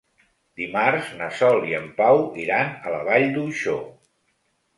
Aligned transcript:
Dimarts 0.61 1.11
na 1.19 1.27
Sol 1.39 1.61
i 1.73 1.75
en 1.81 1.85
Pau 1.99 2.23
iran 2.45 2.73
a 2.91 2.95
la 2.95 3.03
Vall 3.11 3.27
d'Uixó. 3.37 3.79